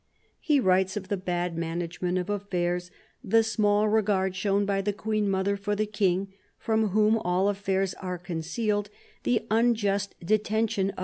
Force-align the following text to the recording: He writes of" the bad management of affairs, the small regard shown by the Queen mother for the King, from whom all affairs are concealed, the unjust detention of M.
He 0.39 0.59
writes 0.59 0.97
of" 0.97 1.09
the 1.09 1.15
bad 1.15 1.55
management 1.55 2.17
of 2.17 2.27
affairs, 2.27 2.89
the 3.23 3.43
small 3.43 3.87
regard 3.87 4.35
shown 4.35 4.65
by 4.65 4.81
the 4.81 4.93
Queen 4.93 5.29
mother 5.29 5.55
for 5.55 5.75
the 5.75 5.85
King, 5.85 6.33
from 6.57 6.87
whom 6.87 7.19
all 7.19 7.49
affairs 7.49 7.93
are 8.01 8.17
concealed, 8.17 8.89
the 9.21 9.45
unjust 9.51 10.15
detention 10.25 10.89
of 10.89 10.97
M. 10.97 10.99